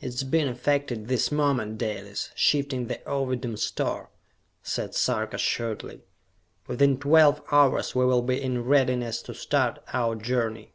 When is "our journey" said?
9.94-10.72